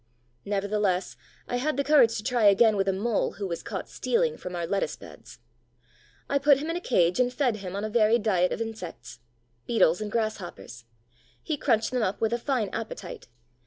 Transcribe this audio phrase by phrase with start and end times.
[0.45, 1.15] Nevertheless,
[1.47, 4.55] I had the courage to try again with a Mole who was caught stealing from
[4.55, 5.37] our lettuce beds.
[6.27, 10.01] I put him in a cage and fed him on a varied diet of insects—Beetles
[10.01, 10.85] and Grasshoppers.
[11.43, 13.27] He crunched them up with a fine appetite.